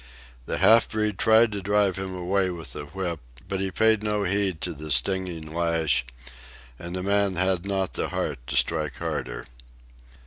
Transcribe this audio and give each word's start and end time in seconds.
The 0.47 0.57
half 0.57 0.89
breed 0.89 1.19
tried 1.19 1.51
to 1.51 1.61
drive 1.61 1.97
him 1.99 2.15
away 2.15 2.49
with 2.49 2.73
the 2.73 2.85
whip; 2.85 3.19
but 3.47 3.59
he 3.59 3.69
paid 3.69 4.01
no 4.01 4.23
heed 4.23 4.59
to 4.61 4.73
the 4.73 4.89
stinging 4.89 5.53
lash, 5.53 6.07
and 6.79 6.95
the 6.95 7.03
man 7.03 7.35
had 7.35 7.67
not 7.67 7.93
the 7.93 8.09
heart 8.09 8.39
to 8.47 8.57
strike 8.57 8.95
harder. 8.97 9.45